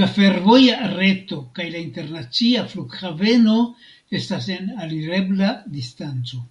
[0.00, 3.58] La fervoja reto kaj la internacia flughaveno
[4.22, 6.48] estas en alirebla distanco.